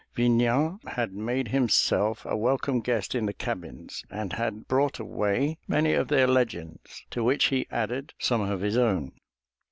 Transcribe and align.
Vignan 0.15 0.79
had 0.87 1.13
made 1.13 1.49
himself 1.49 2.25
a 2.25 2.35
welcome 2.35 2.79
guest 2.79 3.13
in 3.13 3.27
the 3.27 3.35
cabins, 3.35 4.03
and 4.09 4.33
had 4.33 4.67
brought 4.67 4.97
away 4.97 5.59
many 5.67 5.93
of 5.93 6.07
their 6.07 6.25
legends, 6.25 7.05
to 7.11 7.23
which 7.23 7.49
he 7.49 7.67
added 7.69 8.11
some 8.17 8.41
of 8.41 8.61
his 8.61 8.75
own. 8.77 9.11